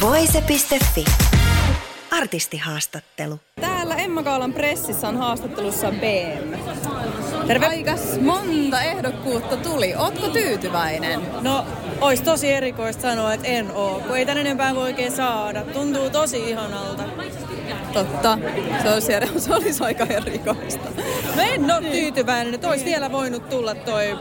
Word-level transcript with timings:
Voise.fi. 0.00 1.04
Artistihaastattelu. 2.10 3.40
Täällä 3.60 3.94
Emma 3.94 4.22
Kaalan 4.22 4.52
pressissä 4.52 5.08
on 5.08 5.16
haastattelussa 5.16 5.90
BM. 5.90 6.54
Terve. 7.46 7.66
Aikas 7.66 8.20
monta 8.20 8.82
ehdokkuutta 8.82 9.56
tuli. 9.56 9.94
Ootko 9.94 10.28
tyytyväinen? 10.28 11.20
No, 11.40 11.66
ois 12.00 12.20
tosi 12.20 12.52
erikoista 12.52 13.02
sanoa, 13.02 13.34
että 13.34 13.46
en 13.48 13.70
oo, 13.70 14.00
kun 14.06 14.16
ei 14.16 14.26
tän 14.26 14.38
enempää 14.38 14.74
voi 14.74 14.82
oikein 14.82 15.12
saada. 15.12 15.62
Tuntuu 15.62 16.10
tosi 16.10 16.50
ihanalta. 16.50 17.02
Totta. 17.92 18.38
Se 18.82 18.90
olisi, 18.92 19.12
se 19.46 19.54
olisi 19.54 19.84
aika 19.84 20.04
erikoista. 20.04 20.88
No 21.36 21.42
en 21.42 21.70
oo 21.70 21.80
tyytyväinen, 21.80 22.54
että 22.54 22.68
olisi 22.68 22.84
vielä 22.84 23.12
voinut 23.12 23.48
tulla 23.48 23.74
toi, 23.74 24.18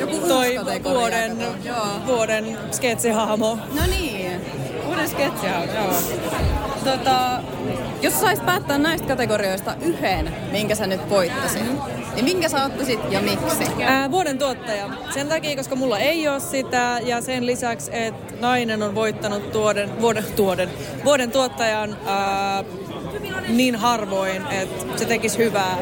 Joku 0.00 0.16
toi 0.28 0.60
vuoden, 0.84 1.36
vuoden 2.06 2.58
sketsihahmo. 2.72 3.58
No 3.74 3.86
niin. 3.86 4.40
Uuden 4.94 5.08
sketsia, 5.08 5.64
joo. 5.64 5.92
Tota, 6.84 7.40
jos 8.02 8.20
sais 8.20 8.40
päättää 8.40 8.78
näistä 8.78 9.08
kategorioista 9.08 9.74
yhden, 9.80 10.34
minkä 10.52 10.74
sä 10.74 10.86
nyt 10.86 11.10
voittasit, 11.10 11.62
niin 12.14 12.24
minkä 12.24 12.48
sä 12.48 12.64
ottaisit 12.64 13.00
ja 13.10 13.20
miksi? 13.20 13.64
Ää, 13.82 14.10
vuoden 14.10 14.38
tuottaja. 14.38 14.88
Sen 15.14 15.28
takia, 15.28 15.56
koska 15.56 15.76
mulla 15.76 15.98
ei 15.98 16.28
ole 16.28 16.40
sitä 16.40 17.00
ja 17.04 17.20
sen 17.20 17.46
lisäksi, 17.46 17.90
että 17.92 18.34
nainen 18.40 18.82
on 18.82 18.94
voittanut 18.94 19.52
tuoden, 19.52 20.00
vuoden, 20.00 20.24
tuoden, 20.36 20.70
vuoden 21.04 21.30
tuottajan 21.30 21.96
ää, 22.06 22.64
niin 23.48 23.76
harvoin, 23.76 24.46
että 24.46 24.98
se 24.98 25.04
tekisi 25.04 25.38
hyvää. 25.38 25.76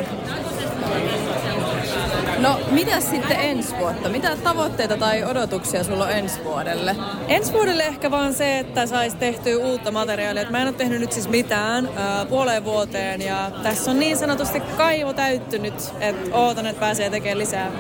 No, 2.43 2.61
mitä 2.71 3.01
sitten 3.01 3.41
ensi 3.41 3.75
vuotta? 3.79 4.09
Mitä 4.09 4.37
tavoitteita 4.37 4.97
tai 4.97 5.25
odotuksia 5.25 5.85
sulla 5.85 6.05
on 6.05 6.11
ensi 6.11 6.45
vuodelle? 6.45 6.97
Ensi 7.29 7.53
vuodelle 7.53 7.83
ehkä 7.83 8.11
vaan 8.11 8.35
se, 8.35 8.59
että 8.59 8.87
saisi 8.87 9.17
tehtyä 9.17 9.59
uutta 9.59 9.91
materiaalia. 9.91 10.43
Et 10.43 10.51
Mä 10.51 10.63
en 10.63 10.69
ole 10.69 10.75
tehnyt 10.75 11.01
nyt 11.01 11.13
siis 11.13 11.29
mitään 11.29 11.89
ää, 11.97 12.25
puoleen 12.25 12.65
vuoteen 12.65 13.23
ja 13.23 13.51
tässä 13.63 13.91
on 13.91 13.99
niin 13.99 14.17
sanotusti 14.17 14.61
kaivo 14.61 15.13
täyttynyt, 15.13 15.93
että 16.01 16.37
ootan, 16.37 16.67
että 16.67 16.81
pääsee 16.81 17.11
tekemään 17.11 17.39
lisää. 17.39 17.71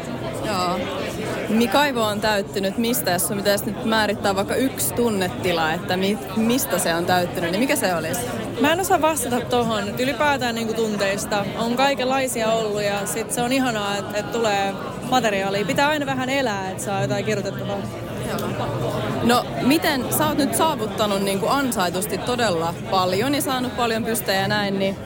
Joo. 0.47 0.79
Mi 1.49 1.69
kaivo 1.69 2.03
on 2.03 2.21
täyttynyt 2.21 2.79
mistä, 2.79 3.11
jos 3.11 3.29
sun 3.29 3.37
pitäisi 3.37 3.65
nyt 3.65 3.85
määrittää 3.85 4.37
vaikka 4.37 4.55
yksi 4.55 4.95
tunnetila, 4.95 5.73
että 5.73 5.97
mi, 5.97 6.19
mistä 6.37 6.79
se 6.79 6.95
on 6.95 7.07
täyttynyt, 7.07 7.51
niin 7.51 7.61
mikä 7.61 7.77
se 7.77 7.95
olisi? 7.95 8.21
Mä 8.61 8.73
en 8.73 8.81
osaa 8.81 9.03
vastata 9.03 9.41
tohon, 9.41 9.89
että 9.89 10.03
ylipäätään 10.03 10.55
niinku 10.55 10.75
tunteista 10.75 11.45
on 11.59 11.77
kaikenlaisia 11.77 12.53
ollut 12.53 12.83
ja 12.83 13.07
sit 13.07 13.33
se 13.33 13.43
on 13.43 13.53
ihanaa, 13.53 13.97
että, 13.97 14.19
että 14.19 14.33
tulee 14.33 14.75
materiaalia. 15.11 15.65
Pitää 15.65 15.89
aina 15.89 16.07
vähän 16.07 16.31
elää, 16.31 16.71
että 16.71 16.83
saa 16.83 17.03
jotain 17.03 17.25
kirjoitettavaa. 17.25 17.79
No, 19.23 19.45
miten 19.63 20.05
sä 20.19 20.27
oot 20.27 20.39
nyt 20.39 20.55
saavuttanut 20.55 21.23
niin 21.23 21.41
kuin 21.41 21.53
ansaitusti 21.53 22.19
todella 22.19 22.75
paljon 22.91 23.35
ja 23.35 23.43
saanut 23.43 23.77
paljon 23.77 24.05
pystejä 24.05 24.41
ja 24.41 24.49
näin, 24.49 24.79
niin 24.79 24.97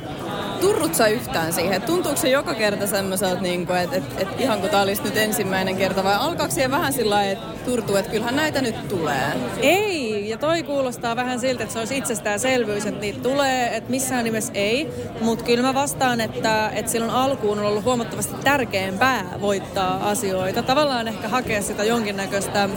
turrut 0.61 0.95
sä 0.95 1.07
yhtään 1.07 1.53
siihen? 1.53 1.83
Tuntuuko 1.83 2.17
se 2.17 2.29
joka 2.29 2.55
kerta 2.55 2.87
semmoiselta, 2.87 3.43
niin 3.43 3.63
että, 3.63 3.97
että, 3.97 4.23
että 4.23 4.43
ihan 4.43 4.61
kun 4.61 4.71
tää 4.71 4.83
olisi 4.83 5.03
nyt 5.03 5.17
ensimmäinen 5.17 5.77
kerta 5.77 6.05
vai 6.05 6.15
alkaako 6.15 6.55
siihen 6.55 6.71
vähän 6.71 6.93
sillä 6.93 7.15
lailla, 7.15 7.33
että 7.33 7.65
turtuu, 7.65 7.97
että 7.97 8.11
kyllähän 8.11 8.37
näitä 8.37 8.63
nyt 8.63 8.89
tulee? 8.89 9.33
Ei, 9.61 10.06
ja 10.29 10.39
toi 10.39 10.63
kuulostaa 10.63 11.17
vähän 11.17 11.41
siltä, 11.41 11.63
että 11.63 11.73
se 11.73 11.79
olisi 11.79 11.99
itsestäänselvyys, 11.99 12.87
että 12.87 13.01
niitä 13.01 13.21
tulee, 13.21 13.77
että 13.77 13.91
missään 13.91 14.25
nimessä 14.25 14.53
ei. 14.55 14.89
Mutta 15.21 15.45
kyllä 15.45 15.63
mä 15.63 15.75
vastaan, 15.75 16.21
että, 16.21 16.71
että 16.75 16.93
silloin 16.93 17.11
alkuun 17.11 17.59
on 17.59 17.65
ollut 17.65 17.85
huomattavasti 17.85 18.35
tärkeämpää 18.45 19.25
voittaa 19.41 20.11
asioita. 20.11 20.63
Tavallaan 20.63 21.09
ehkä 21.09 21.29
hakea 21.29 21.63
sitä 21.63 21.85
jonkinnäköistä 21.85 22.69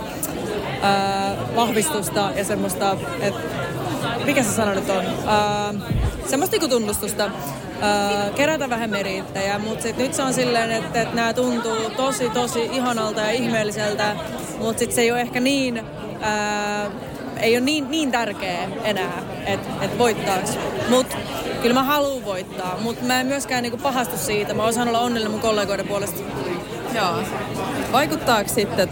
ää, 0.82 1.36
vahvistusta 1.56 2.32
ja 2.36 2.44
semmoista, 2.44 2.98
että 3.22 3.42
mikä 4.26 4.44
se 4.44 4.52
sana 4.52 4.74
nyt 4.74 4.90
on, 4.90 5.06
ää, 5.26 5.74
semmoista 6.28 6.54
niinku 6.54 6.68
tunnustusta. 6.68 7.32
Ää, 7.82 8.30
kerätä 8.36 8.70
vähän 8.70 8.90
merittäjä, 8.90 9.60
mutta 9.60 9.84
sit 9.84 9.98
nyt 9.98 10.14
se 10.14 10.24
on 10.24 10.34
silleen, 10.34 10.72
että, 10.72 11.02
että 11.02 11.16
nämä 11.16 11.34
tuntuu 11.34 11.90
tosi 11.98 12.30
tosi 12.30 12.66
ihanalta 12.66 13.22
ja 13.22 13.32
ihmeelliseltä, 13.32 14.16
mutta 14.58 14.80
sitten 14.80 14.96
se 14.96 15.02
ei 15.02 15.12
ole 15.12 15.22
ehkä 15.22 15.40
niin, 15.40 15.84
ää, 16.22 16.92
ei 17.40 17.56
ole 17.56 17.66
niin, 17.66 17.92
niin 17.92 18.12
tärkeä 18.12 18.70
enää, 18.84 19.24
että 19.46 19.86
et 19.86 19.98
voittaaks. 19.98 20.58
Mutta 20.90 21.18
kyllä 21.62 21.74
mä 21.74 21.84
haluan 21.84 22.26
voittaa, 22.26 22.78
mutta 22.82 23.06
mä 23.06 23.22
en 23.22 23.28
myöskään 23.28 23.64
niinku 23.64 23.78
pahastu 23.78 24.18
siitä. 24.18 24.54
Mä 24.54 24.64
osaan 24.64 24.88
olla 24.88 25.00
onnellinen 25.00 25.32
mun 25.32 25.42
kollegoiden 25.42 25.88
puolesta. 25.88 26.22
Joo. 26.96 27.24
Vaikuttaako 27.92 28.50
sitten 28.50 28.90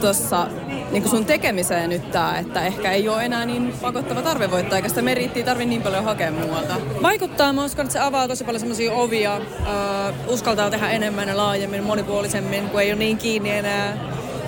tuossa 0.00 0.36
tota, 0.36 0.48
niin 0.90 1.08
sun 1.08 1.24
tekemiseen 1.24 1.90
nyt 1.90 2.10
tää, 2.10 2.38
että 2.38 2.66
ehkä 2.66 2.92
ei 2.92 3.08
ole 3.08 3.24
enää 3.24 3.46
niin 3.46 3.74
pakottava 3.82 4.22
tarve 4.22 4.50
voittaa, 4.50 4.76
eikä 4.76 4.88
sitä 4.88 5.02
meriittiä 5.02 5.44
tarvi 5.44 5.66
niin 5.66 5.82
paljon 5.82 6.04
hakea 6.04 6.30
muualta? 6.30 6.74
Vaikuttaa, 7.02 7.52
mä 7.52 7.64
uskon, 7.64 7.82
että 7.82 7.92
se 7.92 7.98
avaa 7.98 8.28
tosi 8.28 8.44
paljon 8.44 8.60
semmoisia 8.60 8.92
ovia, 8.92 9.36
äh, 9.36 10.14
uskaltaa 10.28 10.70
tehdä 10.70 10.90
enemmän 10.90 11.28
ja 11.28 11.36
laajemmin, 11.36 11.84
monipuolisemmin, 11.84 12.70
kun 12.70 12.80
ei 12.80 12.92
ole 12.92 12.98
niin 12.98 13.18
kiinni 13.18 13.50
enää, 13.50 13.96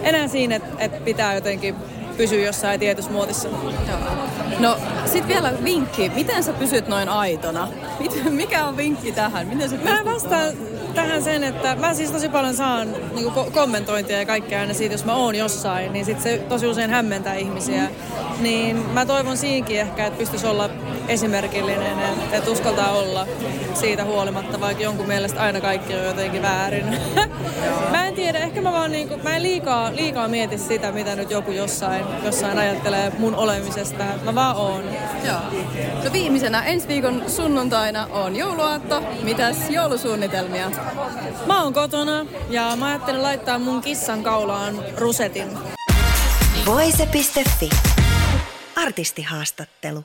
enää 0.02 0.28
siinä, 0.28 0.56
että, 0.56 0.68
että 0.78 1.00
pitää 1.04 1.34
jotenkin 1.34 1.74
pysyä 2.22 2.40
jossain 2.40 2.80
tietyssä 2.80 3.10
muotissa. 3.10 3.48
No, 4.58 4.76
sit 5.06 5.28
vielä 5.28 5.52
vinkki. 5.64 6.08
Miten 6.14 6.44
sä 6.44 6.52
pysyt 6.52 6.88
noin 6.88 7.08
aitona? 7.08 7.68
Mikä 8.30 8.64
on 8.64 8.76
vinkki 8.76 9.12
tähän? 9.12 9.46
Miten 9.46 9.70
sä 9.70 9.76
Mä 9.76 10.04
vastaan 10.04 10.52
tähän 10.94 11.22
sen, 11.22 11.44
että 11.44 11.74
mä 11.74 11.94
siis 11.94 12.10
tosi 12.10 12.28
paljon 12.28 12.54
saan 12.54 12.94
niin 13.14 13.26
ko- 13.26 13.50
kommentointia 13.50 14.18
ja 14.18 14.26
kaikkea 14.26 14.60
aina 14.60 14.74
siitä, 14.74 14.94
jos 14.94 15.04
mä 15.04 15.14
oon 15.14 15.34
jossain, 15.34 15.92
niin 15.92 16.04
sit 16.04 16.20
se 16.20 16.38
tosi 16.48 16.66
usein 16.66 16.90
hämmentää 16.90 17.34
ihmisiä. 17.34 17.90
Niin 18.40 18.76
mä 18.76 19.06
toivon 19.06 19.36
siinkin 19.36 19.80
ehkä, 19.80 20.06
että 20.06 20.18
pystyisi 20.18 20.46
olla 20.46 20.70
esimerkillinen, 21.08 21.98
että, 21.98 22.36
että 22.36 22.50
uskaltaa 22.50 22.92
olla 22.92 23.26
siitä 23.74 24.04
huolimatta, 24.04 24.60
vaikka 24.60 24.82
jonkun 24.82 25.06
mielestä 25.06 25.42
aina 25.42 25.60
kaikki 25.60 25.94
on 25.94 26.04
jotenkin 26.04 26.42
väärin. 26.42 26.86
mä 28.32 28.38
en 28.38 28.42
tiedä, 28.42 28.46
ehkä 28.46 28.60
mä 28.60 28.72
vaan 28.72 28.92
niinku, 28.92 29.16
mä 29.16 29.36
en 29.36 29.42
liikaa, 29.42 29.92
liikaa 29.96 30.28
mieti 30.28 30.58
sitä, 30.58 30.92
mitä 30.92 31.16
nyt 31.16 31.30
joku 31.30 31.50
jossain, 31.50 32.04
jossain 32.24 32.58
ajattelee 32.58 33.12
mun 33.18 33.34
olemisesta. 33.34 34.04
Mä 34.24 34.34
vaan 34.34 34.56
oon. 34.56 34.84
Joo. 35.24 35.40
No 36.04 36.12
viimeisenä 36.12 36.62
ensi 36.62 36.88
viikon 36.88 37.22
sunnuntaina 37.26 38.06
on 38.06 38.36
jouluaatto. 38.36 39.02
Mitäs 39.22 39.70
joulusuunnitelmia? 39.70 40.70
Mä 41.46 41.62
oon 41.62 41.72
kotona 41.72 42.26
ja 42.50 42.76
mä 42.76 42.86
ajattelin 42.86 43.22
laittaa 43.22 43.58
mun 43.58 43.80
kissan 43.80 44.22
kaulaan 44.22 44.84
rusetin. 44.96 45.48
Voise.fi. 46.66 47.70
Artistihaastattelu. 48.76 50.04